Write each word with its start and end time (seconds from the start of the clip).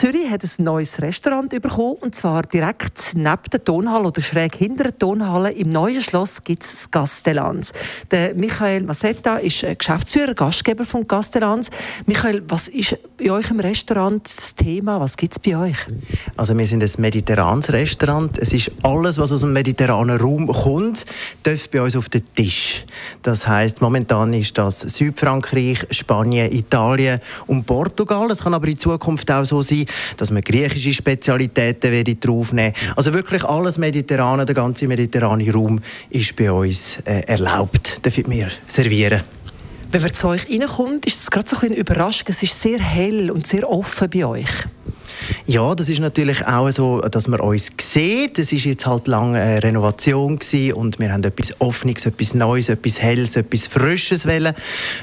Zürich 0.00 0.30
hat 0.30 0.42
ein 0.42 0.64
neues 0.64 0.98
Restaurant 1.02 1.50
bekommen, 1.50 1.96
und 2.00 2.14
zwar 2.14 2.44
direkt 2.44 3.12
neben 3.14 3.42
der 3.52 3.62
Tonhalle 3.62 4.08
oder 4.08 4.22
schräg 4.22 4.56
hinter 4.56 4.84
der 4.84 4.98
Tonhalle. 4.98 5.50
Im 5.50 5.68
neuen 5.68 6.00
Schloss 6.00 6.42
gibt 6.42 6.64
es 6.64 6.72
das 6.72 6.90
Gastellans. 6.90 7.72
Der 8.10 8.32
Michael 8.34 8.84
Massetta 8.84 9.36
ist 9.36 9.62
Geschäftsführer, 9.76 10.32
Gastgeber 10.32 10.86
von 10.86 11.06
Gastellans. 11.06 11.68
Michael, 12.06 12.42
was 12.48 12.68
ist 12.68 12.96
bei 13.18 13.30
euch 13.30 13.50
im 13.50 13.60
Restaurant 13.60 14.24
das 14.24 14.54
Thema? 14.54 14.98
Was 15.00 15.18
gibt 15.18 15.32
es 15.34 15.38
bei 15.38 15.54
euch? 15.54 15.76
Also 16.34 16.56
wir 16.56 16.66
sind 16.66 16.82
ein 16.82 16.90
mediterranes 16.96 17.70
Restaurant. 17.70 18.38
Es 18.38 18.54
ist 18.54 18.70
alles, 18.82 19.18
was 19.18 19.32
aus 19.32 19.42
dem 19.42 19.52
mediterranen 19.52 20.18
Raum 20.18 20.46
kommt, 20.46 21.04
darf 21.42 21.68
bei 21.68 21.82
uns 21.82 21.94
auf 21.94 22.08
den 22.08 22.22
Tisch. 22.34 22.86
Das 23.20 23.46
heißt, 23.46 23.82
momentan 23.82 24.32
ist 24.32 24.56
das 24.56 24.80
Südfrankreich, 24.80 25.88
Spanien, 25.90 26.50
Italien 26.52 27.20
und 27.46 27.66
Portugal. 27.66 28.30
Es 28.30 28.42
kann 28.42 28.54
aber 28.54 28.66
in 28.66 28.78
Zukunft 28.78 29.30
auch 29.30 29.44
so 29.44 29.60
sein, 29.60 29.84
dass 30.16 30.32
wir 30.32 30.42
griechische 30.42 30.94
Spezialitäten 30.94 32.20
draufnehmen 32.20 32.74
Also 32.96 33.12
wirklich 33.12 33.44
alles 33.44 33.78
Mediterrane, 33.78 34.44
der 34.44 34.54
ganze 34.54 34.86
mediterrane 34.86 35.50
Raum 35.52 35.80
ist 36.10 36.36
bei 36.36 36.50
uns 36.50 36.98
äh, 37.04 37.20
erlaubt, 37.26 38.04
dürfen 38.04 38.30
wir 38.30 38.48
servieren. 38.66 39.22
Wenn 39.92 40.02
man 40.02 40.12
zu 40.12 40.28
euch 40.28 40.48
reinkommt, 40.48 41.04
ist 41.06 41.20
es 41.20 41.30
gerade 41.30 41.48
so 41.48 41.56
ein 41.56 41.60
bisschen 41.60 41.76
überraschend. 41.76 42.28
Es 42.28 42.42
ist 42.44 42.60
sehr 42.60 42.78
hell 42.78 43.30
und 43.30 43.46
sehr 43.46 43.68
offen 43.68 44.08
bei 44.08 44.24
euch. 44.24 44.48
Ja, 45.50 45.74
das 45.74 45.88
ist 45.88 45.98
natürlich 45.98 46.46
auch 46.46 46.70
so, 46.70 47.00
dass 47.00 47.26
man 47.26 47.40
uns 47.40 47.72
sieht. 47.80 48.38
Es 48.38 48.52
ist 48.52 48.66
jetzt 48.66 48.86
halt 48.86 49.08
lange 49.08 49.40
eine 49.40 49.60
Renovation 49.60 50.38
gewesen 50.38 50.74
und 50.74 51.00
wir 51.00 51.12
haben 51.12 51.24
etwas 51.24 51.60
Offenes, 51.60 52.06
etwas 52.06 52.34
Neues, 52.34 52.68
etwas 52.68 53.00
Helles, 53.00 53.34
etwas 53.34 53.66
Frisches 53.66 54.28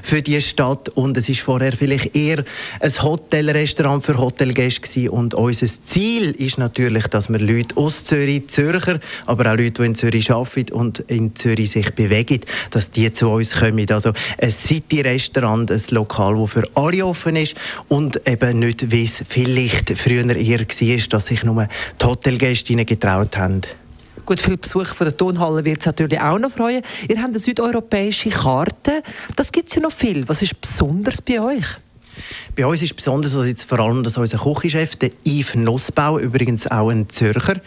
für 0.03 0.22
die 0.22 0.39
Stadt. 0.39 0.88
Und 0.88 1.17
es 1.17 1.27
ist 1.27 1.41
vorher 1.41 1.73
vielleicht 1.73 2.16
eher 2.16 2.45
ein 2.80 3.03
Hotelrestaurant 3.03 4.05
für 4.05 4.17
Hotelgäste 4.17 4.80
gewesen. 4.88 5.09
Und 5.09 5.33
unser 5.33 5.67
Ziel 5.67 6.31
ist 6.31 6.57
natürlich, 6.57 7.07
dass 7.07 7.27
wir 7.27 7.39
Leute 7.39 7.75
aus 7.75 8.05
Zürich, 8.05 8.47
Zürcher, 8.47 9.02
aber 9.25 9.52
auch 9.52 9.57
Leute, 9.57 9.81
die 9.81 9.85
in 9.85 9.95
Zürich 9.95 10.31
arbeiten 10.31 10.72
und 10.72 11.00
in 11.09 11.35
Zürich 11.35 11.72
sich 11.72 11.94
bewegen, 11.94 12.39
dass 12.72 12.91
die 12.91 13.11
zu 13.11 13.31
uns 13.31 13.53
kommen. 13.53 13.85
Also 13.91 14.13
ein 14.41 14.52
City-Restaurant, 14.52 15.69
ein 15.69 15.81
Lokal, 15.89 16.38
das 16.39 16.52
für 16.52 16.63
alle 16.75 17.05
offen 17.05 17.35
ist 17.35 17.57
und 17.89 18.25
eben 18.25 18.59
nicht, 18.59 18.91
wie 18.91 19.03
es 19.03 19.25
vielleicht 19.27 19.89
früher 19.97 20.36
eher 20.38 20.59
war, 20.59 21.07
dass 21.09 21.25
sich 21.27 21.43
nur 21.43 21.67
die 22.02 22.05
Hotelgäste 22.05 22.75
getraut 22.85 23.38
haben. 23.38 23.61
Gut, 24.25 24.41
viele 24.41 24.57
Besucher 24.57 24.94
von 24.94 25.05
der 25.05 25.16
Tonhalle 25.16 25.63
wird 25.63 25.79
es 25.79 25.85
natürlich 25.85 26.19
auch 26.19 26.38
noch 26.38 26.52
freuen. 26.52 26.81
Ihr 27.07 27.17
habt 27.17 27.29
eine 27.29 27.39
südeuropäische 27.39 28.29
Karte. 28.29 29.02
Das 29.38 29.52
gibt 29.52 29.69
es 29.69 29.75
ja 29.75 29.81
noch 29.81 29.91
viel. 29.91 30.27
Was 30.27 30.41
ist 30.41 30.59
besonders 30.59 31.21
bei 31.21 31.39
euch? 31.39 31.66
Bei 32.58 32.66
uns 32.66 32.81
ist 32.81 32.95
besonders 32.95 33.36
also 33.36 33.45
jetzt 33.45 33.69
vor 33.69 33.80
allem, 33.80 34.02
dass 34.02 34.17
unser 34.17 34.39
Küchenchef, 34.39 34.95
der 34.95 35.11
Yves 35.23 35.53
Nussbau, 35.53 36.17
übrigens 36.17 36.66
auch 36.66 36.89
ein 36.89 37.08
Zürcher, 37.08 37.61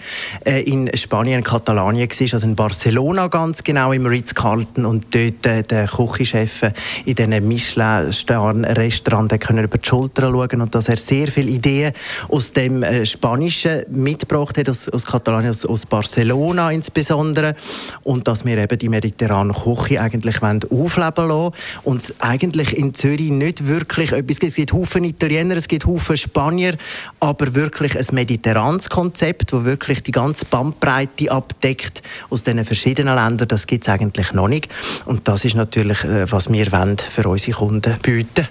äh, 0.44 0.62
in 0.62 0.90
Spanien, 0.96 1.38
in 1.38 1.44
Katalonien 1.44 2.10
war, 2.10 2.32
also 2.32 2.44
in 2.44 2.56
Barcelona 2.56 3.28
ganz 3.28 3.62
genau, 3.62 3.92
im 3.92 4.04
Ritz-Carlton 4.04 4.84
und 4.84 5.14
dort 5.14 5.46
äh, 5.46 5.62
der 5.62 5.86
Küchenchef 5.86 6.72
in 7.04 7.14
diesen 7.14 7.46
Michelin-Stern-Restaurant 7.46 9.32
über 9.32 9.78
die 9.78 9.88
Schulter 9.88 10.22
schauen 10.22 10.60
und 10.60 10.74
dass 10.74 10.88
er 10.88 10.96
sehr 10.96 11.28
viele 11.28 11.50
Ideen 11.50 11.92
aus 12.28 12.52
dem 12.52 12.82
äh, 12.82 13.06
Spanischen 13.06 13.84
mitgebracht 13.90 14.58
hat, 14.58 14.68
aus, 14.68 14.88
aus 14.88 15.06
Katalonien, 15.06 15.50
aus, 15.50 15.64
aus, 15.64 15.86
Barcelona 15.86 16.72
insbesondere. 16.72 17.54
Und 18.02 18.26
dass 18.26 18.44
wir 18.44 18.58
eben 18.58 18.76
die 18.76 18.88
mediterrane 18.88 19.52
Küche 19.52 20.00
eigentlich 20.00 20.42
aufleben 20.42 21.28
lassen 21.28 21.54
und 21.84 22.12
eigentlich 22.18 22.76
in 22.76 22.92
Zürich 22.92 23.30
nicht 23.30 23.68
wirklich 23.68 24.10
etwas 24.10 24.40
gibt 24.40 24.79
Haufen 24.80 25.04
Italiener, 25.04 25.56
es 25.56 25.68
gibt 25.68 25.86
Haufen 25.86 26.16
Spanier, 26.16 26.76
aber 27.20 27.54
wirklich 27.54 27.98
ein 27.98 28.06
mediterranes 28.12 28.88
Konzept, 28.88 29.52
das 29.52 29.64
wirklich 29.64 30.02
die 30.02 30.12
ganze 30.12 30.46
Bandbreite 30.46 31.30
abdeckt 31.30 32.02
aus 32.30 32.42
diesen 32.42 32.64
verschiedenen 32.64 33.14
Ländern, 33.14 33.48
das 33.48 33.66
gibt 33.66 33.84
es 33.84 33.92
eigentlich 33.92 34.32
noch 34.32 34.48
nicht. 34.48 34.68
Und 35.04 35.28
das 35.28 35.44
ist 35.44 35.54
natürlich, 35.54 36.02
äh, 36.04 36.30
was 36.32 36.50
wir 36.50 36.72
wollen 36.72 36.96
für 36.98 37.28
unsere 37.28 37.56
Kunden 37.56 37.96
bieten 38.02 38.48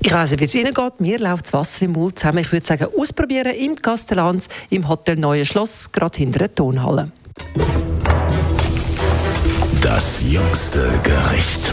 ich 0.00 0.12
weiß 0.12 0.30
nicht, 0.30 0.40
wie 0.40 0.44
es 0.44 0.54
Ihnen 0.54 0.72
geht. 0.72 1.00
Mir 1.00 1.18
läuft 1.18 1.46
das 1.46 1.52
Wasser 1.52 1.84
im 1.84 1.92
Mund 1.92 2.18
zusammen. 2.18 2.38
Ich 2.38 2.52
würde 2.52 2.66
sagen, 2.66 2.86
ausprobieren 2.96 3.54
im 3.54 3.76
Castellans, 3.76 4.48
im 4.70 4.88
Hotel 4.88 5.16
Neue 5.16 5.44
Schloss, 5.44 5.90
gerade 5.90 6.16
hinter 6.16 6.38
der 6.38 6.54
Tonhalle. 6.54 7.10
Das 9.82 10.22
jüngste 10.22 10.88
Gericht. 11.02 11.72